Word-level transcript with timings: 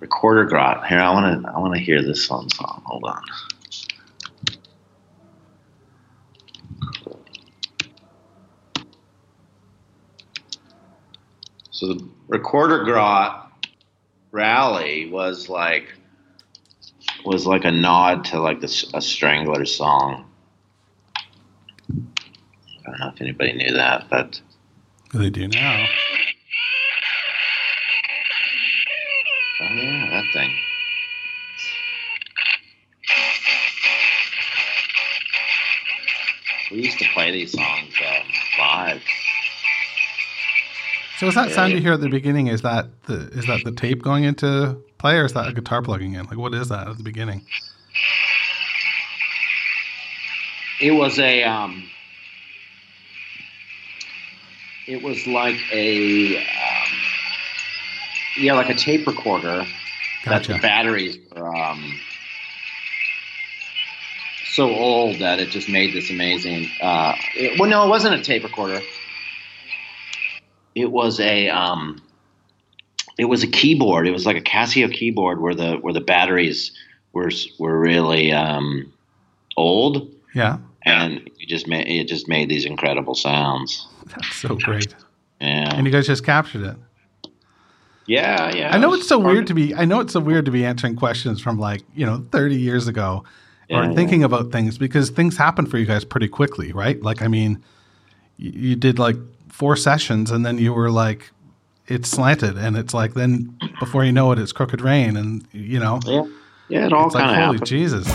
Recorder 0.00 0.44
Grot. 0.46 0.86
Here, 0.86 0.98
I 0.98 1.10
want 1.12 1.42
to 1.42 1.50
I 1.50 1.58
want 1.58 1.74
to 1.74 1.80
hear 1.80 2.02
this 2.02 2.28
one 2.28 2.48
song. 2.50 2.82
Hold 2.86 3.04
on. 3.04 3.22
So 11.70 11.94
the 11.94 12.08
Recorder 12.28 12.84
Grot 12.84 13.52
rally 14.32 15.08
was 15.10 15.48
like 15.48 15.92
was 17.24 17.46
like 17.46 17.64
a 17.64 17.70
nod 17.70 18.24
to 18.26 18.40
like 18.40 18.60
this 18.60 18.90
a 18.94 19.00
Strangler 19.00 19.64
song. 19.64 20.26
I 21.90 22.90
don't 22.90 23.00
know 23.00 23.08
if 23.14 23.20
anybody 23.20 23.52
knew 23.52 23.72
that, 23.74 24.06
but 24.10 24.40
They 25.14 25.30
do 25.30 25.48
now. 25.48 25.86
oh 29.60 29.74
yeah, 29.74 30.08
that 30.10 30.19
thing. 30.32 30.50
We 36.70 36.82
used 36.82 36.98
to 37.00 37.08
play 37.12 37.32
these 37.32 37.52
songs 37.52 37.94
um, 38.00 38.26
live. 38.58 39.02
So 41.18 41.26
is 41.26 41.34
that 41.34 41.48
Yeah, 41.48 41.54
sound 41.54 41.72
you 41.74 41.80
hear 41.80 41.92
at 41.94 42.00
the 42.00 42.08
beginning? 42.08 42.46
Is 42.46 42.62
that 42.62 42.86
the 43.04 43.28
is 43.32 43.46
that 43.46 43.64
the 43.64 43.72
tape 43.72 44.02
going 44.02 44.24
into 44.24 44.82
play, 44.98 45.16
or 45.18 45.24
is 45.24 45.32
that 45.34 45.48
a 45.48 45.52
guitar 45.52 45.82
plugging 45.82 46.14
in? 46.14 46.24
Like, 46.26 46.38
what 46.38 46.54
is 46.54 46.68
that 46.68 46.88
at 46.88 46.96
the 46.96 47.02
beginning? 47.02 47.42
It 50.80 50.92
was 50.92 51.18
a 51.18 51.42
um, 51.44 51.84
it 54.86 55.02
was 55.02 55.26
like 55.26 55.56
a 55.72 56.38
um, 56.38 56.92
yeah, 58.38 58.54
like 58.54 58.70
a 58.70 58.74
tape 58.74 59.06
recorder 59.06 59.66
that 60.24 60.44
the 60.44 60.58
batteries 60.58 61.18
were 61.34 61.54
um, 61.54 61.98
so 64.52 64.68
old 64.68 65.18
that 65.20 65.38
it 65.38 65.50
just 65.50 65.68
made 65.68 65.94
this 65.94 66.10
amazing. 66.10 66.68
Uh, 66.80 67.14
it, 67.36 67.58
well, 67.58 67.68
no, 67.70 67.84
it 67.84 67.88
wasn't 67.88 68.14
a 68.14 68.22
tape 68.22 68.42
recorder. 68.44 68.80
It 70.74 70.90
was 70.90 71.20
a 71.20 71.48
um, 71.48 72.00
it 73.18 73.24
was 73.26 73.42
a 73.42 73.46
keyboard. 73.46 74.06
It 74.06 74.12
was 74.12 74.26
like 74.26 74.36
a 74.36 74.40
Casio 74.40 74.92
keyboard 74.92 75.40
where 75.40 75.54
the 75.54 75.76
where 75.76 75.92
the 75.94 76.00
batteries 76.00 76.72
were 77.12 77.30
were 77.58 77.78
really 77.78 78.32
um, 78.32 78.92
old, 79.56 80.10
Yeah, 80.34 80.58
and 80.84 81.28
you 81.38 81.46
just 81.46 81.66
made 81.66 81.86
it 81.88 82.08
just 82.08 82.28
made 82.28 82.48
these 82.48 82.64
incredible 82.64 83.14
sounds. 83.14 83.88
that's 84.06 84.36
so 84.36 84.56
great. 84.56 84.94
Yeah, 85.40 85.74
And 85.74 85.86
you 85.86 85.92
guys 85.92 86.06
just 86.06 86.24
captured 86.24 86.62
it. 86.62 86.76
Yeah, 88.10 88.52
yeah. 88.56 88.74
I 88.74 88.78
know 88.78 88.92
it's 88.92 89.06
so 89.06 89.20
weird 89.20 89.46
to 89.46 89.54
be. 89.54 89.72
I 89.72 89.84
know 89.84 90.00
it's 90.00 90.14
so 90.14 90.18
weird 90.18 90.44
to 90.46 90.50
be 90.50 90.64
answering 90.64 90.96
questions 90.96 91.40
from 91.40 91.60
like 91.60 91.82
you 91.94 92.04
know 92.04 92.26
thirty 92.32 92.56
years 92.56 92.88
ago, 92.88 93.22
or 93.70 93.84
Yeah, 93.84 93.92
thinking 93.92 94.24
about 94.24 94.50
things 94.50 94.78
because 94.78 95.10
things 95.10 95.36
happen 95.36 95.64
for 95.64 95.78
you 95.78 95.86
guys 95.86 96.04
pretty 96.04 96.26
quickly, 96.26 96.72
right? 96.72 97.00
Like, 97.00 97.22
I 97.22 97.28
mean, 97.28 97.62
you, 98.36 98.50
you 98.70 98.74
did 98.76 98.98
like 98.98 99.14
four 99.48 99.76
sessions, 99.76 100.32
and 100.32 100.44
then 100.44 100.58
you 100.58 100.72
were 100.72 100.90
like, 100.90 101.30
it's 101.86 102.08
slanted, 102.10 102.58
and 102.58 102.76
it's 102.76 102.92
like 102.92 103.14
then 103.14 103.56
before 103.78 104.02
you 104.04 104.10
know 104.10 104.32
it, 104.32 104.40
it's 104.40 104.50
crooked 104.50 104.80
rain, 104.80 105.16
and 105.16 105.46
you 105.52 105.78
know, 105.78 106.00
Yeah, 106.04 106.24
yeah. 106.68 106.86
It 106.86 106.92
all 106.92 107.06
it's 107.06 107.14
like 107.14 107.22
kind 107.26 107.36
of 107.36 107.44
holy 107.44 107.58
happened. 107.58 107.68
Jesus. 107.68 108.08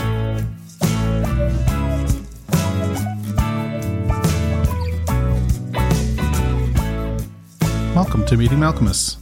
Welcome 7.94 8.26
to 8.26 8.36
Meeting 8.36 8.58
Malkmus, 8.58 9.16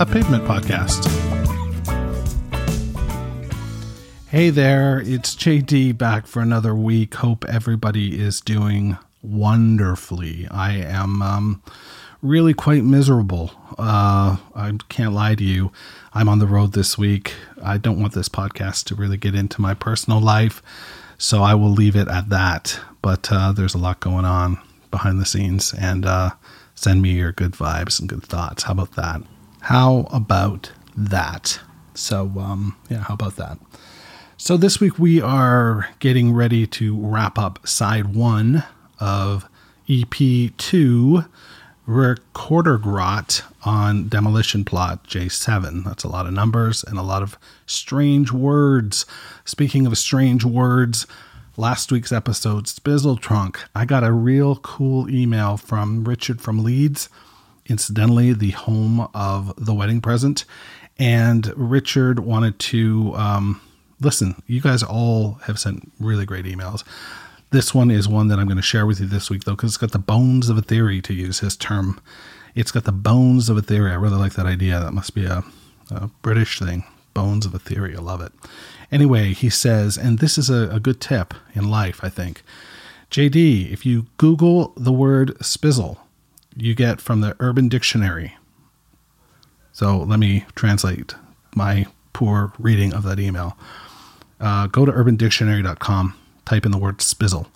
a 0.00 0.06
pavement 0.06 0.44
podcast. 0.44 1.06
Hey 4.28 4.50
there, 4.50 5.00
it's 5.00 5.36
JD 5.36 5.96
back 5.96 6.26
for 6.26 6.42
another 6.42 6.74
week. 6.74 7.14
Hope 7.14 7.44
everybody 7.44 8.20
is 8.20 8.40
doing 8.40 8.98
wonderfully. 9.22 10.48
I 10.50 10.72
am 10.72 11.22
um, 11.22 11.62
really 12.22 12.54
quite 12.54 12.82
miserable. 12.82 13.52
Uh, 13.78 14.38
I 14.56 14.72
can't 14.88 15.12
lie 15.12 15.36
to 15.36 15.44
you. 15.44 15.70
I'm 16.12 16.28
on 16.28 16.40
the 16.40 16.48
road 16.48 16.72
this 16.72 16.98
week. 16.98 17.34
I 17.62 17.78
don't 17.78 18.00
want 18.00 18.14
this 18.14 18.28
podcast 18.28 18.86
to 18.86 18.96
really 18.96 19.16
get 19.16 19.36
into 19.36 19.60
my 19.60 19.74
personal 19.74 20.20
life, 20.20 20.60
so 21.18 21.42
I 21.42 21.54
will 21.54 21.70
leave 21.70 21.94
it 21.94 22.08
at 22.08 22.30
that. 22.30 22.80
But 23.00 23.30
uh, 23.30 23.52
there's 23.52 23.74
a 23.74 23.78
lot 23.78 24.00
going 24.00 24.24
on 24.24 24.58
behind 24.90 25.20
the 25.20 25.26
scenes, 25.26 25.72
and 25.72 26.04
uh, 26.04 26.30
send 26.74 27.00
me 27.00 27.12
your 27.12 27.30
good 27.30 27.52
vibes 27.52 28.00
and 28.00 28.08
good 28.08 28.24
thoughts. 28.24 28.64
How 28.64 28.72
about 28.72 28.96
that? 28.96 29.22
How 29.64 30.06
about 30.12 30.72
that? 30.94 31.58
So, 31.94 32.30
um, 32.36 32.76
yeah, 32.90 32.98
how 32.98 33.14
about 33.14 33.36
that? 33.36 33.56
So 34.36 34.58
this 34.58 34.78
week 34.78 34.98
we 34.98 35.22
are 35.22 35.88
getting 36.00 36.34
ready 36.34 36.66
to 36.66 36.94
wrap 36.94 37.38
up 37.38 37.66
side 37.66 38.14
one 38.14 38.64
of 39.00 39.48
EP 39.88 40.54
two, 40.58 41.24
Recorder 41.86 42.76
Grot 42.76 43.42
on 43.64 44.06
Demolition 44.08 44.66
Plot 44.66 45.08
J7. 45.08 45.82
That's 45.82 46.04
a 46.04 46.08
lot 46.08 46.26
of 46.26 46.34
numbers 46.34 46.84
and 46.84 46.98
a 46.98 47.02
lot 47.02 47.22
of 47.22 47.38
strange 47.64 48.30
words. 48.32 49.06
Speaking 49.46 49.86
of 49.86 49.96
strange 49.96 50.44
words, 50.44 51.06
last 51.56 51.90
week's 51.90 52.12
episode, 52.12 52.66
Spizzle 52.66 53.18
Trunk, 53.18 53.64
I 53.74 53.86
got 53.86 54.04
a 54.04 54.12
real 54.12 54.56
cool 54.56 55.08
email 55.08 55.56
from 55.56 56.04
Richard 56.04 56.42
from 56.42 56.62
Leeds 56.62 57.08
incidentally 57.66 58.32
the 58.32 58.50
home 58.50 59.08
of 59.14 59.52
the 59.56 59.74
wedding 59.74 60.00
present. 60.00 60.44
And 60.98 61.52
richard 61.56 62.20
wanted 62.20 62.58
to 62.60 63.12
um, 63.16 63.60
listen 64.00 64.40
you 64.46 64.60
guys 64.60 64.82
all 64.82 65.34
have 65.44 65.58
sent 65.58 65.90
really 65.98 66.26
great 66.26 66.44
emails. 66.44 66.84
This 67.50 67.74
one 67.74 67.90
is 67.90 68.08
one 68.08 68.28
that 68.28 68.38
i'm 68.38 68.46
going 68.46 68.56
to 68.56 68.62
share 68.62 68.86
with 68.86 69.00
you 69.00 69.06
this 69.06 69.30
week 69.30 69.44
though 69.44 69.52
because 69.52 69.70
it's 69.70 69.76
got 69.76 69.92
the 69.92 69.98
bones 69.98 70.48
of 70.48 70.58
a 70.58 70.62
theory 70.62 71.00
to 71.02 71.14
use 71.14 71.40
his 71.40 71.56
term. 71.56 72.00
It's 72.54 72.70
got 72.70 72.84
the 72.84 72.92
bones 72.92 73.48
of 73.48 73.56
a 73.56 73.62
theory. 73.62 73.90
I 73.90 73.94
really 73.94 74.16
like 74.16 74.34
that 74.34 74.46
idea. 74.46 74.78
That 74.78 74.92
must 74.92 75.14
be 75.14 75.24
a, 75.24 75.42
a 75.90 76.08
british 76.22 76.60
thing. 76.60 76.84
Bones 77.12 77.46
of 77.46 77.54
a 77.54 77.58
theory. 77.58 77.96
I 77.96 78.00
love 78.00 78.20
it. 78.20 78.32
Anyway 78.92 79.32
he 79.32 79.50
says 79.50 79.96
and 79.96 80.20
this 80.20 80.38
is 80.38 80.50
a, 80.50 80.68
a 80.70 80.78
good 80.78 81.00
tip 81.00 81.34
in 81.54 81.70
life 81.70 82.00
i 82.02 82.08
think. 82.08 82.42
Jd 83.10 83.72
if 83.72 83.84
you 83.84 84.06
google 84.16 84.72
the 84.76 84.92
word 84.92 85.36
spizzle 85.38 85.98
you 86.56 86.74
get 86.74 87.00
from 87.00 87.20
the 87.20 87.36
Urban 87.40 87.68
Dictionary. 87.68 88.36
So 89.72 89.98
let 89.98 90.18
me 90.18 90.44
translate 90.54 91.14
my 91.54 91.86
poor 92.12 92.52
reading 92.58 92.92
of 92.92 93.02
that 93.04 93.18
email. 93.18 93.56
Uh, 94.40 94.66
go 94.66 94.84
to 94.84 94.92
urbandictionary.com, 94.92 96.14
type 96.44 96.64
in 96.64 96.72
the 96.72 96.78
word 96.78 96.98
spizzle, 96.98 97.46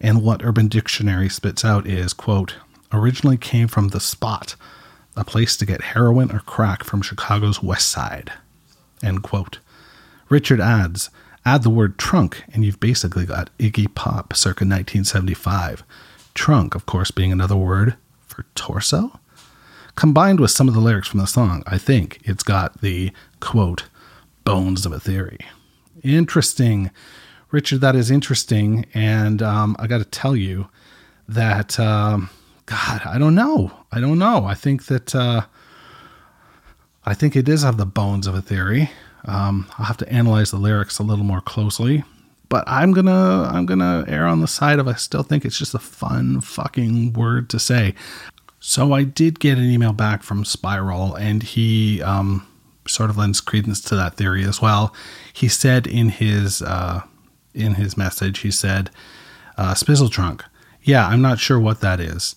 and 0.00 0.22
what 0.22 0.44
Urban 0.44 0.68
Dictionary 0.68 1.28
spits 1.28 1.64
out 1.64 1.86
is, 1.86 2.12
quote, 2.12 2.56
originally 2.92 3.36
came 3.36 3.68
from 3.68 3.88
the 3.88 4.00
spot, 4.00 4.56
a 5.16 5.24
place 5.24 5.56
to 5.56 5.66
get 5.66 5.82
heroin 5.82 6.32
or 6.32 6.40
crack 6.40 6.84
from 6.84 7.02
Chicago's 7.02 7.62
west 7.62 7.88
side, 7.88 8.32
end 9.02 9.22
quote. 9.22 9.58
Richard 10.28 10.60
adds, 10.60 11.10
add 11.44 11.62
the 11.62 11.70
word 11.70 11.98
trunk, 11.98 12.44
and 12.52 12.64
you've 12.64 12.80
basically 12.80 13.26
got 13.26 13.50
Iggy 13.58 13.94
Pop 13.94 14.34
circa 14.34 14.64
1975. 14.64 15.82
Trunk, 16.32 16.74
of 16.74 16.86
course, 16.86 17.10
being 17.10 17.32
another 17.32 17.56
word 17.56 17.96
for 18.40 18.46
torso. 18.54 19.20
Combined 19.96 20.40
with 20.40 20.50
some 20.50 20.68
of 20.68 20.74
the 20.74 20.80
lyrics 20.80 21.08
from 21.08 21.20
the 21.20 21.26
song, 21.26 21.62
I 21.66 21.76
think 21.76 22.20
it's 22.24 22.42
got 22.42 22.80
the 22.80 23.12
quote, 23.40 23.84
bones 24.44 24.86
of 24.86 24.92
a 24.92 25.00
theory. 25.00 25.38
Interesting. 26.02 26.90
Richard, 27.50 27.80
that 27.82 27.96
is 27.96 28.10
interesting. 28.10 28.86
And 28.94 29.42
um, 29.42 29.76
I 29.78 29.86
got 29.86 29.98
to 29.98 30.04
tell 30.04 30.34
you 30.34 30.68
that, 31.28 31.78
um, 31.78 32.30
God, 32.66 33.02
I 33.04 33.18
don't 33.18 33.34
know. 33.34 33.72
I 33.92 34.00
don't 34.00 34.18
know. 34.18 34.44
I 34.44 34.54
think 34.54 34.86
that. 34.86 35.14
Uh, 35.14 35.42
I 37.02 37.14
think 37.14 37.34
it 37.34 37.46
does 37.46 37.62
have 37.62 37.78
the 37.78 37.86
bones 37.86 38.26
of 38.26 38.34
a 38.34 38.42
theory. 38.42 38.90
Um, 39.24 39.66
I'll 39.78 39.86
have 39.86 39.96
to 39.98 40.12
analyze 40.12 40.50
the 40.50 40.58
lyrics 40.58 40.98
a 40.98 41.02
little 41.02 41.24
more 41.24 41.40
closely, 41.40 42.04
but 42.50 42.64
I'm 42.66 42.92
gonna 42.92 43.44
I'm 43.44 43.64
gonna 43.64 44.04
err 44.06 44.26
on 44.26 44.40
the 44.40 44.48
side 44.48 44.78
of 44.78 44.86
I 44.86 44.94
still 44.94 45.22
think 45.22 45.46
it's 45.46 45.58
just 45.58 45.72
a 45.72 45.78
fun 45.78 46.42
fucking 46.42 47.14
word 47.14 47.48
to 47.50 47.58
say. 47.58 47.94
So 48.58 48.92
I 48.92 49.04
did 49.04 49.40
get 49.40 49.56
an 49.56 49.64
email 49.64 49.94
back 49.94 50.22
from 50.22 50.44
Spiral, 50.44 51.14
and 51.14 51.42
he 51.42 52.02
um, 52.02 52.46
sort 52.86 53.08
of 53.08 53.16
lends 53.16 53.40
credence 53.40 53.80
to 53.82 53.96
that 53.96 54.16
theory 54.16 54.44
as 54.44 54.60
well. 54.60 54.94
He 55.32 55.48
said 55.48 55.86
in 55.86 56.10
his 56.10 56.60
uh, 56.60 57.00
in 57.54 57.76
his 57.76 57.96
message, 57.96 58.40
he 58.40 58.50
said, 58.50 58.90
uh, 59.56 59.72
"Spizzle 59.72 60.10
trunk." 60.10 60.44
Yeah, 60.82 61.06
I'm 61.06 61.22
not 61.22 61.38
sure 61.38 61.58
what 61.58 61.80
that 61.80 62.00
is 62.00 62.36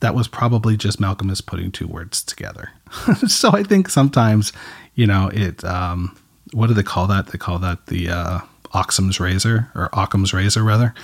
that 0.00 0.14
was 0.14 0.28
probably 0.28 0.76
just 0.76 1.00
Malkmus 1.00 1.44
putting 1.44 1.72
two 1.72 1.86
words 1.86 2.22
together. 2.22 2.70
so 3.26 3.50
I 3.52 3.62
think 3.62 3.88
sometimes, 3.88 4.52
you 4.94 5.06
know, 5.06 5.30
it. 5.32 5.64
Um, 5.64 6.16
what 6.52 6.66
do 6.66 6.74
they 6.74 6.82
call 6.82 7.06
that? 7.06 7.28
They 7.28 7.38
call 7.38 7.58
that 7.60 7.86
the 7.86 8.10
uh, 8.10 8.38
Occam's 8.74 9.20
razor 9.20 9.70
or 9.74 9.88
Occam's 9.92 10.34
razor 10.34 10.62
rather. 10.62 10.94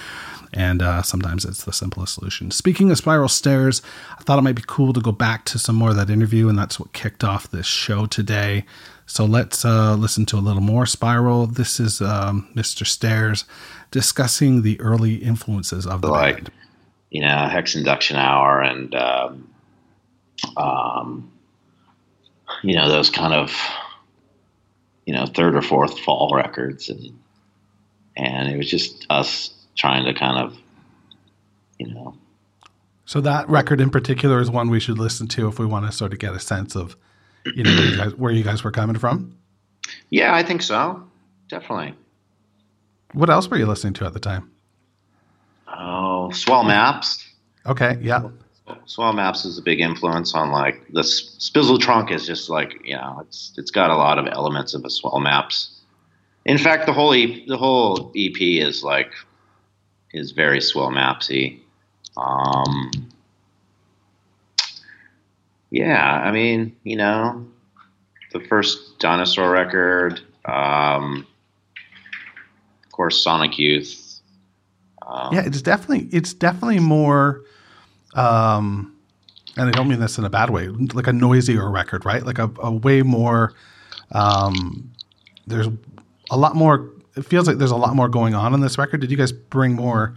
And 0.52 0.82
uh, 0.82 1.02
sometimes 1.02 1.44
it's 1.44 1.64
the 1.64 1.72
simplest 1.72 2.14
solution. 2.14 2.50
Speaking 2.50 2.90
of 2.90 2.98
spiral 2.98 3.28
stairs, 3.28 3.82
I 4.18 4.22
thought 4.22 4.38
it 4.38 4.42
might 4.42 4.56
be 4.56 4.64
cool 4.66 4.92
to 4.92 5.00
go 5.00 5.12
back 5.12 5.44
to 5.46 5.58
some 5.58 5.76
more 5.76 5.90
of 5.90 5.96
that 5.96 6.10
interview, 6.10 6.48
and 6.48 6.58
that's 6.58 6.80
what 6.80 6.92
kicked 6.92 7.22
off 7.22 7.50
this 7.50 7.66
show 7.66 8.06
today. 8.06 8.64
So 9.06 9.24
let's 9.24 9.64
uh, 9.64 9.94
listen 9.94 10.26
to 10.26 10.36
a 10.36 10.40
little 10.40 10.62
more 10.62 10.86
Spiral. 10.86 11.46
This 11.46 11.78
is 11.78 12.00
um, 12.00 12.48
Mr. 12.54 12.84
Stairs 12.84 13.44
discussing 13.92 14.62
the 14.62 14.80
early 14.80 15.16
influences 15.16 15.86
of 15.86 16.02
the 16.02 16.08
like, 16.08 16.36
band. 16.36 16.50
You 17.10 17.22
know, 17.22 17.48
Hex 17.48 17.76
Enduction 17.76 18.16
Hour 18.16 18.60
and, 18.60 18.94
um, 18.94 19.50
um, 20.56 21.30
you 22.62 22.74
know, 22.74 22.88
those 22.88 23.10
kind 23.10 23.34
of, 23.34 23.56
you 25.06 25.14
know, 25.14 25.26
third 25.26 25.54
or 25.54 25.62
fourth 25.62 25.98
fall 26.00 26.32
records. 26.34 26.88
And, 26.88 27.16
and 28.20 28.48
it 28.48 28.56
was 28.56 28.68
just 28.68 29.06
us 29.08 29.50
trying 29.76 30.04
to 30.04 30.14
kind 30.14 30.38
of, 30.38 30.58
you 31.78 31.92
know. 31.92 32.14
So 33.06 33.20
that 33.22 33.48
record 33.48 33.80
in 33.80 33.90
particular 33.90 34.40
is 34.40 34.50
one 34.50 34.70
we 34.70 34.78
should 34.78 34.98
listen 34.98 35.26
to 35.28 35.48
if 35.48 35.58
we 35.58 35.66
want 35.66 35.86
to 35.86 35.92
sort 35.92 36.12
of 36.12 36.18
get 36.18 36.34
a 36.34 36.38
sense 36.38 36.76
of, 36.76 36.96
you 37.44 37.64
know, 37.64 37.70
where 37.70 37.86
you 37.86 37.96
guys, 37.96 38.14
where 38.16 38.32
you 38.32 38.44
guys 38.44 38.62
were 38.62 38.70
coming 38.70 38.98
from. 38.98 39.36
Yeah, 40.10 40.34
I 40.34 40.42
think 40.42 40.62
so. 40.62 41.02
Definitely. 41.48 41.94
What 43.12 43.30
else 43.30 43.48
were 43.48 43.56
you 43.56 43.66
listening 43.66 43.94
to 43.94 44.06
at 44.06 44.12
the 44.12 44.20
time? 44.20 44.50
Oh, 45.66 46.30
Swell 46.30 46.62
Maps. 46.62 47.26
Okay, 47.66 47.98
yeah. 48.00 48.28
Swell 48.84 49.12
Maps 49.12 49.44
is 49.44 49.58
a 49.58 49.62
big 49.62 49.80
influence 49.80 50.34
on 50.34 50.52
like 50.52 50.86
the 50.92 51.00
Spizzle 51.00 51.80
Trunk 51.80 52.12
is 52.12 52.24
just 52.24 52.48
like 52.48 52.74
you 52.84 52.94
know 52.94 53.18
it's 53.26 53.52
it's 53.56 53.72
got 53.72 53.90
a 53.90 53.96
lot 53.96 54.18
of 54.18 54.28
elements 54.30 54.74
of 54.74 54.84
a 54.84 54.90
Swell 54.90 55.18
Maps. 55.18 55.79
In 56.44 56.58
fact, 56.58 56.86
the 56.86 56.92
whole 56.92 57.12
the 57.12 57.56
whole 57.56 58.12
EP 58.16 58.40
is 58.40 58.82
like 58.82 59.12
is 60.12 60.32
very 60.32 60.60
Swell 60.60 60.90
Mapsy. 60.90 61.60
Um, 62.16 62.90
yeah, 65.70 66.22
I 66.24 66.32
mean, 66.32 66.74
you 66.82 66.96
know, 66.96 67.46
the 68.32 68.40
first 68.40 68.98
dinosaur 68.98 69.50
record, 69.50 70.20
um, 70.44 71.26
of 72.84 72.92
course, 72.92 73.22
Sonic 73.22 73.58
Youth. 73.58 74.20
Um, 75.06 75.34
yeah, 75.34 75.42
it's 75.44 75.62
definitely 75.62 76.08
it's 76.12 76.34
definitely 76.34 76.80
more, 76.80 77.42
um, 78.14 78.96
and 79.56 79.68
I 79.68 79.72
don't 79.72 79.88
mean 79.88 80.00
this 80.00 80.18
in 80.18 80.24
a 80.24 80.30
bad 80.30 80.50
way, 80.50 80.68
like 80.68 81.06
a 81.06 81.12
noisier 81.12 81.70
record, 81.70 82.04
right? 82.04 82.24
Like 82.24 82.38
a, 82.38 82.50
a 82.60 82.70
way 82.70 83.02
more. 83.02 83.52
Um, 84.12 84.90
there's 85.46 85.68
a 86.30 86.36
lot 86.36 86.56
more. 86.56 86.90
It 87.16 87.24
feels 87.26 87.46
like 87.46 87.58
there's 87.58 87.72
a 87.72 87.76
lot 87.76 87.94
more 87.96 88.08
going 88.08 88.34
on 88.34 88.54
in 88.54 88.60
this 88.60 88.78
record. 88.78 89.00
Did 89.00 89.10
you 89.10 89.16
guys 89.16 89.32
bring 89.32 89.74
more 89.74 90.16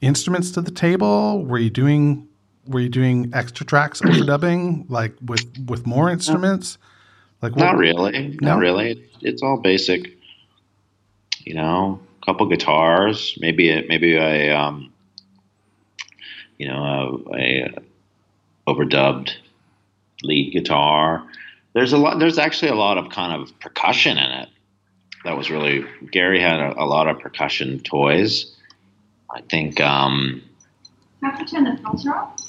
instruments 0.00 0.50
to 0.52 0.60
the 0.60 0.70
table? 0.70 1.44
Were 1.44 1.58
you 1.58 1.70
doing 1.70 2.28
were 2.66 2.80
you 2.80 2.88
doing 2.88 3.30
extra 3.32 3.64
tracks 3.64 4.00
overdubbing 4.00 4.86
like 4.88 5.14
with 5.24 5.44
with 5.66 5.86
more 5.86 6.10
instruments? 6.10 6.78
Like 7.42 7.54
what? 7.54 7.64
not 7.64 7.76
really, 7.76 8.36
no? 8.40 8.54
not 8.54 8.58
really. 8.58 9.08
It's 9.20 9.42
all 9.42 9.58
basic. 9.58 10.12
You 11.40 11.54
know, 11.54 12.00
a 12.22 12.26
couple 12.26 12.46
guitars, 12.46 13.36
maybe 13.40 13.70
a, 13.70 13.86
maybe 13.86 14.16
a 14.16 14.56
um, 14.56 14.92
you 16.58 16.66
know 16.66 17.22
a, 17.32 17.38
a 17.38 17.74
overdubbed 18.66 19.32
lead 20.22 20.52
guitar. 20.52 21.24
There's 21.72 21.92
a 21.92 21.98
lot. 21.98 22.18
There's 22.18 22.38
actually 22.38 22.70
a 22.70 22.74
lot 22.74 22.98
of 22.98 23.10
kind 23.10 23.40
of 23.40 23.58
percussion 23.60 24.18
in 24.18 24.30
it. 24.30 24.48
That 25.26 25.36
was 25.36 25.50
really 25.50 25.84
Gary 26.12 26.40
had 26.40 26.60
a, 26.60 26.80
a 26.80 26.86
lot 26.86 27.08
of 27.08 27.18
percussion 27.18 27.80
toys. 27.80 28.54
I 29.28 29.40
think. 29.40 29.80
Um, 29.80 30.40
have 31.20 31.36
to 31.40 31.44
turn 31.44 31.64
the 31.64 31.76
filter 31.82 32.14
off. 32.14 32.40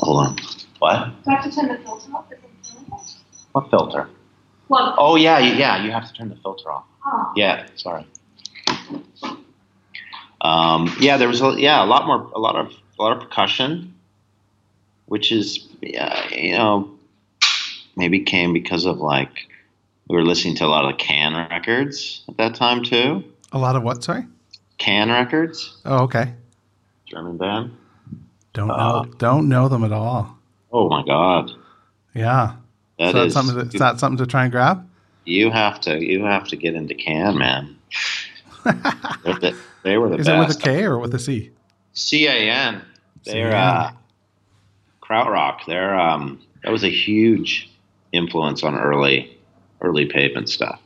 Hold 0.00 0.26
on. 0.26 0.36
What? 0.78 1.24
Do 1.24 1.30
I 1.30 1.34
have 1.34 1.44
to 1.44 1.54
turn 1.54 1.68
the 1.68 1.76
filter 1.76 2.10
off? 2.14 2.24
What 3.52 3.68
filter? 3.68 4.08
Plug. 4.66 4.94
Oh 4.96 5.16
yeah, 5.16 5.38
yeah. 5.40 5.84
You 5.84 5.90
have 5.90 6.08
to 6.08 6.14
turn 6.14 6.30
the 6.30 6.36
filter 6.36 6.72
off. 6.72 6.86
Oh. 7.04 7.32
Yeah. 7.36 7.66
Sorry. 7.76 8.06
Um, 10.40 10.90
yeah, 11.00 11.18
there 11.18 11.28
was 11.28 11.42
a, 11.42 11.54
yeah 11.58 11.84
a 11.84 11.86
lot 11.86 12.06
more 12.06 12.30
a 12.34 12.38
lot 12.38 12.56
of 12.56 12.72
a 12.98 13.02
lot 13.02 13.14
of 13.14 13.22
percussion, 13.22 13.94
which 15.04 15.30
is 15.30 15.68
yeah, 15.82 16.34
you 16.34 16.52
know 16.56 16.94
maybe 17.94 18.20
came 18.20 18.54
because 18.54 18.86
of 18.86 19.00
like 19.00 19.48
we 20.08 20.16
were 20.16 20.24
listening 20.24 20.54
to 20.56 20.64
a 20.64 20.66
lot 20.66 20.90
of 20.90 20.98
Can 20.98 21.34
records 21.34 22.24
at 22.28 22.36
that 22.36 22.54
time 22.54 22.82
too. 22.82 23.24
A 23.52 23.58
lot 23.58 23.76
of 23.76 23.82
what? 23.82 24.04
Sorry. 24.04 24.26
Can 24.78 25.10
records. 25.10 25.78
Oh, 25.84 26.04
okay. 26.04 26.34
German 27.06 27.36
band. 27.36 27.76
Don't 28.52 28.70
uh, 28.70 28.76
know. 28.76 29.12
Don't 29.18 29.48
know 29.48 29.68
them 29.68 29.84
at 29.84 29.92
all. 29.92 30.36
Oh 30.72 30.88
my 30.88 31.04
god. 31.04 31.50
Yeah. 32.14 32.56
That 32.98 33.12
so 33.12 33.24
is 33.24 33.32
something. 33.32 33.56
To, 33.56 33.62
is 33.62 33.80
that 33.80 33.98
something 33.98 34.18
to 34.18 34.26
try 34.26 34.44
and 34.44 34.52
grab? 34.52 34.88
You 35.24 35.50
have 35.50 35.80
to. 35.82 36.04
You 36.04 36.24
have 36.24 36.48
to 36.48 36.56
get 36.56 36.74
into 36.74 36.94
Can, 36.94 37.38
man. 37.38 37.76
the, 38.64 39.56
they 39.82 39.98
were 39.98 40.08
the 40.08 40.16
is 40.16 40.26
best. 40.26 40.36
it 40.36 40.38
with 40.38 40.56
a 40.56 40.60
K 40.60 40.84
or 40.84 40.98
with 40.98 41.14
a 41.14 41.18
C? 41.18 41.50
C 41.92 42.26
A 42.26 42.50
N. 42.50 42.82
They're 43.24 43.54
uh, 43.54 43.92
krautrock. 45.02 45.60
They're 45.66 45.98
um, 45.98 46.40
that 46.62 46.70
was 46.70 46.84
a 46.84 46.90
huge 46.90 47.70
influence 48.12 48.62
on 48.62 48.76
early 48.76 49.36
early 49.84 50.06
pavement 50.06 50.48
stuff. 50.48 50.80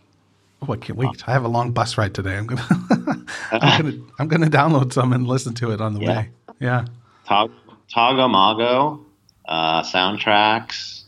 Oh, 0.63 0.73
I 0.73 0.77
can't 0.77 0.99
wait! 0.99 1.29
I 1.29 1.33
have 1.33 1.45
a 1.45 1.49
long 1.49 1.71
bus 1.71 1.97
ride 1.97 2.15
today. 2.15 2.37
I'm 2.37 2.47
gonna, 2.47 2.67
I'm 3.53 3.83
gonna, 3.83 3.99
I'm 4.19 4.29
gonna 4.29 4.51
download 4.51 4.93
some 4.93 5.13
and 5.13 5.27
listen 5.27 5.55
to 5.55 5.71
it 5.71 5.81
on 5.81 5.95
the 5.95 6.01
yeah. 6.01 6.09
way. 6.09 6.31
Yeah. 6.61 6.85
Tog- 7.27 7.53
Tago 7.89 8.29
Mago 8.29 9.01
uh, 9.47 9.83
soundtracks. 9.83 11.03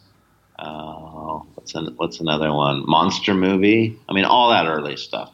Uh, 0.59 1.41
what's 1.55 1.75
an, 1.75 1.95
what's 1.97 2.21
another 2.21 2.53
one? 2.53 2.85
Monster 2.87 3.35
movie. 3.35 3.99
I 4.09 4.13
mean, 4.13 4.25
all 4.25 4.51
that 4.51 4.67
early 4.67 4.97
stuff 4.97 5.33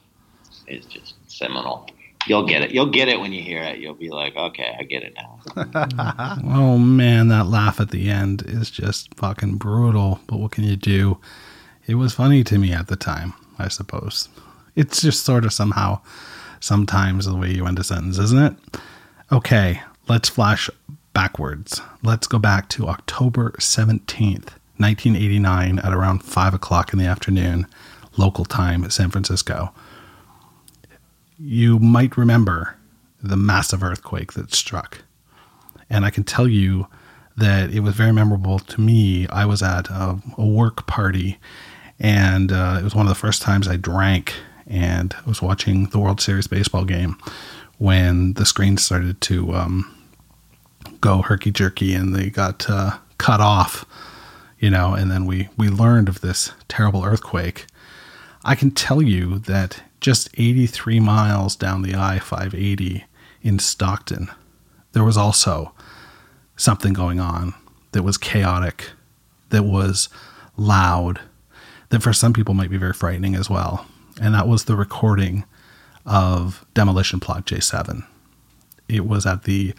is 0.66 0.84
just 0.86 1.14
seminal. 1.28 1.88
You'll 2.26 2.46
get 2.46 2.62
it. 2.62 2.72
You'll 2.72 2.90
get 2.90 3.08
it 3.08 3.20
when 3.20 3.32
you 3.32 3.42
hear 3.42 3.62
it. 3.62 3.78
You'll 3.78 3.94
be 3.94 4.10
like, 4.10 4.34
okay, 4.34 4.76
I 4.78 4.82
get 4.82 5.04
it 5.04 5.14
now. 5.14 5.40
oh 6.44 6.76
man, 6.76 7.28
that 7.28 7.46
laugh 7.46 7.80
at 7.80 7.90
the 7.90 8.10
end 8.10 8.42
is 8.46 8.70
just 8.70 9.14
fucking 9.14 9.56
brutal. 9.56 10.20
But 10.26 10.38
what 10.38 10.50
can 10.50 10.64
you 10.64 10.76
do? 10.76 11.18
It 11.86 11.94
was 11.94 12.14
funny 12.14 12.42
to 12.44 12.58
me 12.58 12.72
at 12.72 12.88
the 12.88 12.96
time, 12.96 13.34
I 13.58 13.68
suppose. 13.68 14.28
It's 14.74 15.00
just 15.00 15.24
sort 15.24 15.44
of 15.44 15.52
somehow, 15.52 16.00
sometimes 16.60 17.26
the 17.26 17.36
way 17.36 17.52
you 17.52 17.66
end 17.66 17.78
a 17.78 17.84
sentence, 17.84 18.18
isn't 18.18 18.42
it? 18.42 18.80
Okay, 19.30 19.80
let's 20.08 20.28
flash 20.28 20.68
backwards. 21.12 21.80
Let's 22.02 22.26
go 22.26 22.38
back 22.38 22.68
to 22.70 22.88
October 22.88 23.52
17th, 23.52 24.50
1989, 24.78 25.78
at 25.78 25.92
around 25.92 26.24
5 26.24 26.54
o'clock 26.54 26.92
in 26.92 26.98
the 26.98 27.06
afternoon, 27.06 27.66
local 28.16 28.44
time, 28.44 28.88
San 28.90 29.10
Francisco. 29.10 29.72
You 31.38 31.78
might 31.78 32.16
remember 32.16 32.76
the 33.22 33.36
massive 33.36 33.82
earthquake 33.82 34.32
that 34.32 34.54
struck. 34.54 35.02
And 35.88 36.04
I 36.04 36.10
can 36.10 36.24
tell 36.24 36.48
you 36.48 36.88
that 37.36 37.70
it 37.70 37.80
was 37.80 37.94
very 37.94 38.12
memorable 38.12 38.58
to 38.58 38.80
me. 38.80 39.28
I 39.28 39.44
was 39.44 39.62
at 39.62 39.88
a, 39.90 40.18
a 40.36 40.46
work 40.46 40.86
party, 40.86 41.38
and 41.98 42.52
uh, 42.52 42.76
it 42.80 42.84
was 42.84 42.94
one 42.94 43.06
of 43.06 43.10
the 43.10 43.14
first 43.14 43.42
times 43.42 43.68
I 43.68 43.76
drank, 43.76 44.34
and 44.66 45.14
I 45.14 45.28
was 45.28 45.40
watching 45.40 45.86
the 45.86 45.98
World 45.98 46.20
Series 46.20 46.46
baseball 46.46 46.84
game 46.84 47.16
when 47.78 48.34
the 48.34 48.46
screen 48.46 48.76
started 48.76 49.20
to 49.22 49.54
um, 49.54 49.94
go 51.00 51.22
herky 51.22 51.50
jerky 51.50 51.94
and 51.94 52.14
they 52.14 52.30
got 52.30 52.68
uh, 52.68 52.98
cut 53.18 53.40
off, 53.40 53.84
you 54.58 54.70
know, 54.70 54.94
and 54.94 55.10
then 55.10 55.26
we, 55.26 55.48
we 55.56 55.68
learned 55.68 56.08
of 56.08 56.20
this 56.20 56.52
terrible 56.68 57.04
earthquake. 57.04 57.66
I 58.44 58.54
can 58.54 58.70
tell 58.70 59.02
you 59.02 59.38
that 59.40 59.82
just 60.00 60.28
83 60.34 61.00
miles 61.00 61.56
down 61.56 61.82
the 61.82 61.94
I 61.94 62.18
580 62.18 63.04
in 63.42 63.58
Stockton, 63.58 64.28
there 64.92 65.04
was 65.04 65.16
also 65.16 65.72
something 66.56 66.92
going 66.92 67.20
on 67.20 67.54
that 67.92 68.02
was 68.02 68.16
chaotic, 68.16 68.90
that 69.50 69.64
was 69.64 70.08
loud, 70.56 71.20
that 71.90 72.02
for 72.02 72.12
some 72.12 72.32
people 72.32 72.54
might 72.54 72.70
be 72.70 72.76
very 72.76 72.92
frightening 72.92 73.34
as 73.34 73.48
well. 73.48 73.86
And 74.20 74.34
that 74.34 74.48
was 74.48 74.64
the 74.64 74.76
recording 74.76 75.44
of 76.04 76.64
Demolition 76.74 77.20
Plot 77.20 77.46
J7. 77.46 78.04
It 78.88 79.06
was 79.06 79.26
at 79.26 79.44
the 79.44 79.74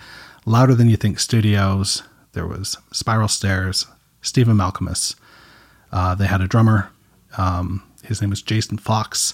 Louder 0.46 0.76
Than 0.76 0.90
You 0.90 0.98
Think 0.98 1.20
Studios. 1.20 2.04
There 2.34 2.48
was 2.48 2.78
Spiral 2.92 3.28
Stairs, 3.28 3.88
Stephen 4.22 4.58
Malkmus. 4.58 5.16
Uh, 5.92 6.16
they 6.16 6.28
had 6.28 6.42
a 6.42 6.48
drummer. 6.48 6.92
Um, 7.38 7.84
his 8.04 8.22
name 8.22 8.30
was 8.30 8.42
Jason 8.42 8.78
Fox. 8.78 9.34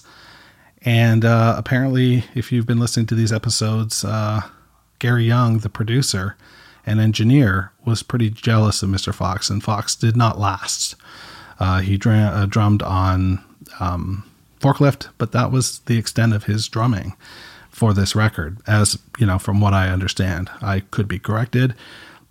And 0.82 1.24
uh, 1.24 1.54
apparently, 1.56 2.24
if 2.34 2.52
you've 2.52 2.66
been 2.66 2.78
listening 2.78 3.06
to 3.06 3.14
these 3.14 3.32
episodes, 3.32 4.04
uh, 4.04 4.42
Gary 4.98 5.24
Young, 5.24 5.58
the 5.58 5.70
producer 5.70 6.36
and 6.86 7.00
engineer, 7.00 7.72
was 7.84 8.02
pretty 8.02 8.30
jealous 8.30 8.82
of 8.82 8.90
Mr. 8.90 9.14
Fox, 9.14 9.48
and 9.48 9.62
Fox 9.62 9.96
did 9.96 10.16
not 10.16 10.38
last. 10.38 10.94
Uh, 11.58 11.80
he 11.80 11.96
dra- 11.96 12.32
uh, 12.34 12.46
drummed 12.46 12.82
on 12.82 13.42
um, 13.80 14.24
Forklift, 14.60 15.08
but 15.18 15.32
that 15.32 15.50
was 15.50 15.80
the 15.80 15.98
extent 15.98 16.32
of 16.32 16.44
his 16.44 16.68
drumming 16.68 17.14
for 17.70 17.92
this 17.92 18.14
record, 18.14 18.58
as 18.66 18.98
you 19.18 19.26
know, 19.26 19.38
from 19.38 19.60
what 19.60 19.74
I 19.74 19.88
understand. 19.88 20.50
I 20.62 20.80
could 20.80 21.08
be 21.08 21.18
corrected, 21.18 21.74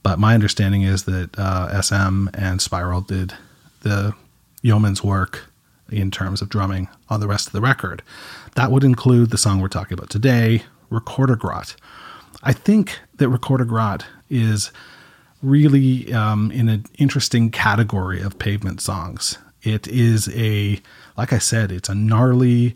but 0.02 0.20
my 0.20 0.34
understanding 0.34 0.84
is 0.84 1.04
that 1.04 1.38
uh, 1.38 1.82
SM 1.82 2.30
and 2.34 2.62
Spiral 2.62 3.02
did 3.02 3.34
the 3.82 4.14
Yeoman's 4.62 5.04
work 5.04 5.50
in 5.92 6.10
terms 6.12 6.42
of 6.42 6.50
drumming 6.50 6.88
on 7.10 7.20
the 7.20 7.28
rest 7.28 7.48
of 7.48 7.54
the 7.54 7.62
record. 7.62 8.02
That 8.56 8.72
would 8.72 8.84
include 8.84 9.30
the 9.30 9.38
song 9.38 9.60
we're 9.60 9.68
talking 9.68 9.98
about 9.98 10.10
today, 10.10 10.64
Recorder 10.90 11.36
Grot. 11.36 11.76
I 12.42 12.54
think 12.54 13.00
that 13.18 13.30
Recorder 13.30 13.66
Grot 13.66 14.06
is 14.30 14.72
really 15.44 16.12
um, 16.14 16.52
in 16.52 16.70
an 16.70 16.86
interesting 16.98 17.52
category 17.52 18.22
of 18.22 18.40
pavement 18.40 18.82
songs. 18.82 19.38
It 19.62 19.88
is 19.88 20.30
a, 20.34 20.82
like 21.18 21.32
I 21.32 21.38
said, 21.38 21.72
it's 21.72 21.90
a 21.90 21.96
gnarly, 21.96 22.76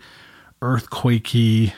earthquakey, 0.61 1.73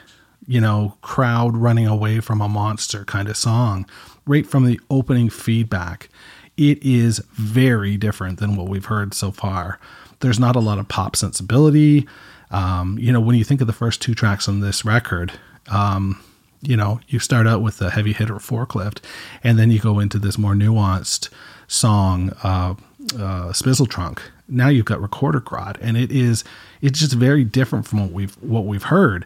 you 0.47 0.59
know, 0.59 0.97
crowd 1.01 1.55
running 1.55 1.87
away 1.87 2.19
from 2.19 2.41
a 2.41 2.49
monster 2.49 3.05
kind 3.05 3.29
of 3.29 3.37
song, 3.37 3.87
right 4.25 4.45
from 4.45 4.65
the 4.65 4.79
opening 4.89 5.29
feedback. 5.29 6.09
It 6.57 6.83
is 6.83 7.19
very 7.33 7.95
different 7.95 8.39
than 8.39 8.55
what 8.55 8.67
we've 8.67 8.85
heard 8.85 9.13
so 9.13 9.31
far. 9.31 9.79
There's 10.19 10.39
not 10.39 10.55
a 10.55 10.59
lot 10.59 10.79
of 10.79 10.87
pop 10.87 11.15
sensibility. 11.15 12.07
Um, 12.51 12.97
you 12.99 13.13
know, 13.13 13.21
when 13.21 13.35
you 13.35 13.43
think 13.43 13.61
of 13.61 13.67
the 13.67 13.73
first 13.73 14.01
two 14.01 14.15
tracks 14.15 14.49
on 14.49 14.59
this 14.59 14.83
record, 14.83 15.31
um, 15.71 16.21
you 16.61 16.75
know, 16.75 16.99
you 17.07 17.19
start 17.19 17.47
out 17.47 17.61
with 17.61 17.81
a 17.81 17.89
heavy 17.89 18.13
hitter 18.13 18.35
forklift, 18.35 18.99
and 19.43 19.57
then 19.57 19.71
you 19.71 19.79
go 19.79 19.99
into 19.99 20.19
this 20.19 20.37
more 20.37 20.53
nuanced 20.53 21.29
song, 21.67 22.31
uh, 22.43 22.75
uh, 23.15 23.51
Spizzle 23.53 23.89
Trunk. 23.89 24.21
Now 24.47 24.67
you've 24.67 24.85
got 24.85 25.01
Recorder 25.01 25.39
Grot, 25.39 25.77
and 25.81 25.95
it 25.95 26.11
is 26.11 26.43
it's 26.81 26.99
just 26.99 27.13
very 27.13 27.43
different 27.43 27.87
from 27.87 27.99
what 27.99 28.11
we've 28.11 28.35
what 28.41 28.65
we've 28.65 28.83
heard. 28.83 29.25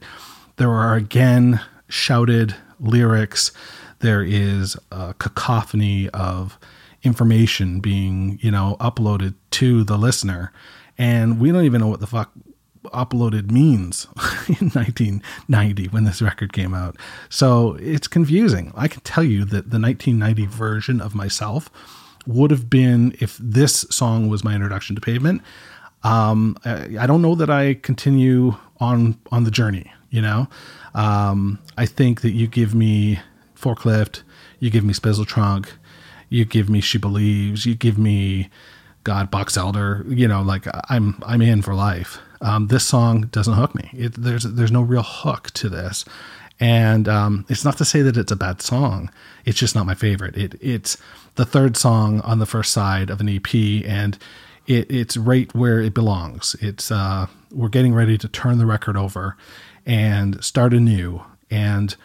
There 0.58 0.72
are 0.72 0.96
again 0.96 1.62
shouted 1.88 2.56
lyrics. 2.80 3.52
There 4.00 4.22
is 4.22 4.76
a 4.92 5.16
cacophony 5.18 6.10
of 6.10 6.60
information 7.04 7.80
being 7.80 8.38
you 8.42 8.52
know 8.52 8.78
uploaded 8.80 9.34
to 9.52 9.84
the 9.84 9.98
listener, 9.98 10.52
and 10.98 11.40
we 11.40 11.52
don't 11.52 11.66
even 11.66 11.82
know 11.82 11.88
what 11.88 12.02
the 12.02 12.08
fuck 12.08 12.32
uploaded 12.86 13.52
means 13.52 14.06
in 14.48 14.70
1990 14.70 15.88
when 15.88 16.04
this 16.04 16.22
record 16.22 16.54
came 16.54 16.74
out. 16.74 16.96
So 17.30 17.76
it's 17.80 18.08
confusing. 18.08 18.72
I 18.76 18.88
can 18.88 19.02
tell 19.02 19.24
you 19.24 19.46
that 19.46 19.70
the 19.70 19.80
1990 19.80 20.46
version 20.48 21.02
of 21.02 21.16
myself 21.16 21.70
would 22.26 22.52
have 22.52 22.70
been 22.70 23.16
if 23.20 23.38
this 23.38 23.86
song 23.90 24.30
was 24.30 24.44
my 24.44 24.54
introduction 24.54 24.96
to 24.96 25.02
Pavement. 25.02 25.42
Um, 26.04 26.58
I, 26.66 26.98
I, 27.00 27.08
don't 27.08 27.22
know 27.22 27.36
that 27.36 27.50
I 27.50 27.76
continue 27.76 28.56
on 28.80 29.18
on 29.32 29.46
the 29.46 29.52
journey. 29.52 29.92
You 30.10 30.22
know, 30.22 30.48
um, 30.94 31.60
I 31.78 31.86
think 31.86 32.22
that 32.22 32.32
you 32.32 32.48
give 32.48 32.76
me 32.76 33.20
forklift, 33.56 34.22
you 34.60 34.70
give 34.70 34.84
me 34.84 34.94
Spizzle 34.94 35.26
Trunk, 35.26 35.74
you 36.30 36.46
give 36.46 36.70
me 36.70 36.82
She 36.82 36.98
Believes, 36.98 37.66
you 37.66 37.74
give 37.74 37.98
me 37.98 38.50
God 39.04 39.32
Box 39.32 39.58
Elder. 39.58 40.06
You 40.08 40.28
know, 40.28 40.42
like 40.42 40.68
I'm 40.90 41.22
I'm 41.26 41.42
in 41.42 41.62
for 41.62 41.74
life. 41.74 42.20
Um, 42.42 42.68
this 42.68 42.86
song 42.86 43.28
doesn't 43.32 43.54
hook 43.54 43.74
me. 43.76 43.90
It, 43.94 44.14
there's 44.16 44.44
there's 44.44 44.72
no 44.72 44.82
real 44.82 45.04
hook 45.04 45.52
to 45.52 45.70
this, 45.70 46.06
and 46.60 47.08
um, 47.08 47.46
it's 47.50 47.64
not 47.64 47.78
to 47.78 47.86
say 47.86 48.02
that 48.02 48.18
it's 48.18 48.32
a 48.32 48.36
bad 48.36 48.62
song. 48.62 49.10
It's 49.46 49.58
just 49.58 49.76
not 49.76 49.86
my 49.86 49.96
favorite. 49.96 50.38
It 50.38 50.56
it's 50.62 50.98
the 51.36 51.46
third 51.46 51.78
song 51.78 52.22
on 52.22 52.40
the 52.40 52.46
first 52.46 52.72
side 52.72 53.10
of 53.10 53.22
an 53.22 53.30
EP, 53.30 53.54
and 53.86 54.18
it, 54.68 54.90
it's 54.92 55.18
right 55.18 55.54
where 55.56 55.80
it 55.80 55.94
belongs. 55.94 56.56
It's 56.60 56.92
uh, 56.92 57.28
we're 57.52 57.70
getting 57.70 57.94
ready 57.94 58.18
to 58.18 58.28
turn 58.28 58.58
the 58.58 58.66
record 58.66 58.98
over 58.98 59.38
and 59.86 60.44
start 60.44 60.74
anew, 60.74 61.24
and 61.50 61.96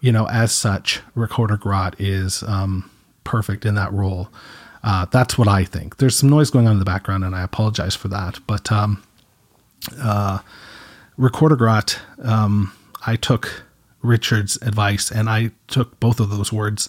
you 0.00 0.10
know, 0.10 0.26
as 0.28 0.52
such, 0.52 1.00
Recorder 1.14 1.56
Grot 1.56 1.94
is 1.98 2.42
um, 2.42 2.90
perfect 3.24 3.64
in 3.64 3.76
that 3.76 3.92
role. 3.92 4.28
Uh, 4.82 5.06
that's 5.06 5.38
what 5.38 5.48
I 5.48 5.64
think. 5.64 5.98
There's 5.98 6.16
some 6.16 6.28
noise 6.28 6.50
going 6.50 6.66
on 6.66 6.72
in 6.72 6.78
the 6.78 6.84
background, 6.84 7.24
and 7.24 7.34
I 7.34 7.42
apologize 7.42 7.94
for 7.94 8.08
that. 8.08 8.40
But 8.46 8.72
um, 8.72 9.02
uh, 10.00 10.40
Recorder 11.16 11.56
Grot, 11.56 11.98
um, 12.22 12.72
I 13.06 13.16
took 13.16 13.64
Richard's 14.02 14.56
advice 14.62 15.10
and 15.10 15.30
I 15.30 15.52
took 15.68 15.98
both 16.00 16.20
of 16.20 16.30
those 16.30 16.52
words 16.52 16.88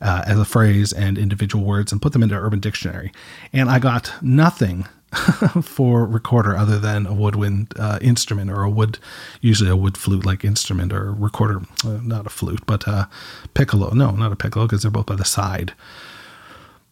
uh, 0.00 0.22
as 0.26 0.38
a 0.38 0.44
phrase 0.44 0.92
and 0.92 1.18
individual 1.18 1.64
words 1.64 1.92
and 1.92 2.00
put 2.00 2.12
them 2.12 2.22
into 2.22 2.36
Urban 2.36 2.60
Dictionary. 2.60 3.12
And 3.52 3.68
I 3.68 3.78
got 3.78 4.12
nothing 4.22 4.86
for 5.62 6.04
recorder 6.04 6.56
other 6.56 6.78
than 6.78 7.06
a 7.06 7.14
woodwind 7.14 7.72
uh, 7.78 7.98
instrument 8.00 8.50
or 8.50 8.62
a 8.62 8.70
wood, 8.70 8.98
usually 9.40 9.70
a 9.70 9.76
wood 9.76 9.96
flute 9.96 10.26
like 10.26 10.44
instrument 10.44 10.92
or 10.92 11.12
recorder, 11.12 11.62
uh, 11.84 11.98
not 12.02 12.26
a 12.26 12.30
flute, 12.30 12.64
but 12.66 12.86
a 12.86 13.08
piccolo. 13.54 13.90
No, 13.94 14.10
not 14.10 14.32
a 14.32 14.36
piccolo 14.36 14.66
because 14.66 14.82
they're 14.82 14.90
both 14.90 15.06
by 15.06 15.16
the 15.16 15.24
side 15.24 15.72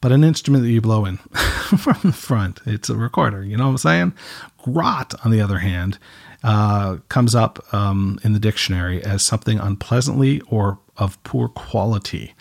but 0.02 0.12
an 0.12 0.24
instrument 0.24 0.64
that 0.64 0.70
you 0.70 0.82
blow 0.82 1.06
in 1.06 1.16
from 1.78 1.96
the 2.02 2.12
front. 2.12 2.60
It's 2.66 2.90
a 2.90 2.96
recorder. 2.96 3.42
You 3.42 3.56
know 3.56 3.64
what 3.64 3.70
I'm 3.70 3.78
saying? 3.78 4.12
Grot, 4.58 5.14
on 5.24 5.30
the 5.30 5.40
other 5.40 5.60
hand, 5.60 5.98
uh, 6.44 6.98
comes 7.08 7.34
up 7.34 7.72
um, 7.72 8.18
in 8.22 8.34
the 8.34 8.40
dictionary 8.40 9.02
as 9.02 9.22
something 9.22 9.58
unpleasantly 9.58 10.42
or 10.48 10.80
of 10.98 11.22
poor 11.22 11.48
quality. 11.48 12.34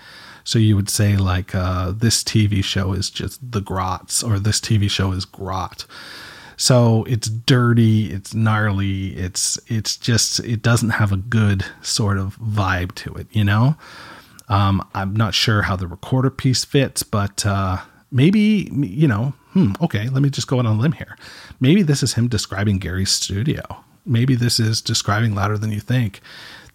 So 0.43 0.57
you 0.57 0.75
would 0.75 0.89
say 0.89 1.15
like 1.15 1.53
uh, 1.53 1.91
this 1.91 2.23
TV 2.23 2.63
show 2.63 2.93
is 2.93 3.11
just 3.11 3.51
the 3.51 3.61
grots, 3.61 4.23
or 4.23 4.39
this 4.39 4.59
TV 4.59 4.89
show 4.89 5.11
is 5.11 5.23
grot. 5.23 5.85
So 6.57 7.03
it's 7.05 7.29
dirty, 7.29 8.11
it's 8.11 8.33
gnarly, 8.33 9.15
it's 9.15 9.59
it's 9.67 9.95
just 9.97 10.39
it 10.39 10.63
doesn't 10.63 10.91
have 10.91 11.11
a 11.11 11.17
good 11.17 11.63
sort 11.81 12.17
of 12.17 12.37
vibe 12.39 12.95
to 12.95 13.13
it, 13.13 13.27
you 13.31 13.43
know. 13.43 13.75
Um, 14.51 14.86
I'm 14.93 15.15
not 15.15 15.34
sure 15.34 15.62
how 15.62 15.77
the 15.77 15.88
recorder 15.88 16.29
piece 16.29 16.65
fits, 16.65 17.03
but 17.03 17.46
uh, 17.46 17.77
maybe, 18.12 18.70
you 18.74 19.08
know, 19.08 19.34
hmm, 19.53 19.72
okay, 19.81 20.10
let 20.10 20.22
me 20.22 20.29
just 20.29 20.48
go 20.48 20.60
on 20.60 20.65
a 20.65 20.74
limb 20.74 20.91
here. 20.91 21.17
Maybe 21.62 21.84
this 21.84 22.03
is 22.03 22.15
him 22.15 22.27
describing 22.27 22.77
Gary's 22.77 23.12
studio. 23.12 23.62
Maybe 24.05 24.36
this 24.36 24.60
is 24.60 24.81
describing 24.81 25.36
louder 25.36 25.58
than 25.58 25.72
you 25.72 25.79
think. 25.79 26.20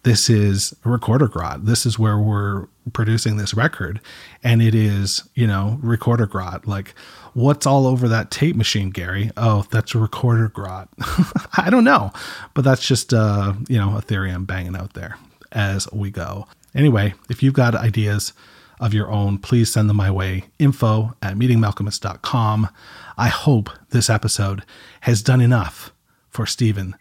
This 0.01 0.27
is 0.27 0.75
a 0.85 0.89
recorder 0.89 1.27
grot. 1.27 1.65
This 1.65 1.85
is 1.85 1.99
where 1.99 2.17
we're 2.17 2.65
producing 2.93 3.37
this 3.37 3.53
record. 3.53 4.01
And 4.43 4.59
it 4.59 4.73
is, 4.73 5.29
you 5.35 5.45
know, 5.45 5.77
recorder 5.83 6.25
grot. 6.25 6.67
Like, 6.67 6.95
what's 7.33 7.67
all 7.67 7.85
over 7.85 8.07
that 8.07 8.31
tape 8.31 8.55
machine, 8.55 8.89
Gary? 8.89 9.29
Oh, 9.37 9.65
that's 9.69 9.93
a 9.93 9.99
recorder 9.99 10.47
grot. 10.47 10.89
I 11.57 11.69
don't 11.69 11.83
know. 11.83 12.11
But 12.55 12.63
that's 12.63 12.87
just, 12.87 13.13
uh, 13.13 13.53
you 13.69 13.77
know, 13.77 13.97
a 13.97 14.01
theory 14.01 14.31
I'm 14.31 14.45
banging 14.45 14.75
out 14.75 14.93
there 14.93 15.17
as 15.51 15.91
we 15.91 16.09
go. 16.09 16.47
Anyway, 16.77 17.15
if 17.27 17.41
you've 17.41 17.55
got 17.55 17.75
ideas 17.75 18.33
of 18.79 18.93
your 18.93 19.11
own, 19.11 19.39
please 19.39 19.71
send 19.73 19.89
them 19.89 19.97
my 19.97 20.11
way. 20.11 20.45
Info 20.59 21.15
at 21.23 21.33
meetingmalkmus.com. 21.33 22.69
I 23.17 23.27
hope 23.29 23.71
this 23.89 24.09
episode 24.09 24.63
has 25.01 25.23
done 25.23 25.41
enough 25.41 25.91
for 26.29 26.45
Stephen 26.45 26.95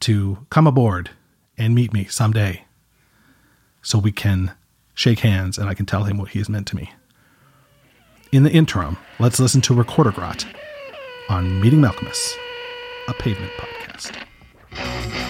to 0.00 0.46
come 0.50 0.66
aboard 0.66 1.10
and 1.56 1.74
meet 1.74 1.92
me 1.92 2.06
someday 2.06 2.64
so 3.82 3.98
we 3.98 4.10
can 4.10 4.52
shake 4.94 5.20
hands 5.20 5.56
and 5.56 5.68
I 5.68 5.74
can 5.74 5.86
tell 5.86 6.04
him 6.04 6.18
what 6.18 6.30
he 6.30 6.40
has 6.40 6.48
meant 6.48 6.66
to 6.68 6.76
me. 6.76 6.92
In 8.32 8.42
the 8.42 8.50
interim, 8.50 8.96
let's 9.20 9.38
listen 9.38 9.60
to 9.62 9.74
Recorder 9.74 10.10
Grot 10.10 10.44
on 11.28 11.60
Meeting 11.60 11.80
Malkmus, 11.80 12.34
a 13.08 13.14
pavement 13.14 13.52
podcast. 13.52 15.29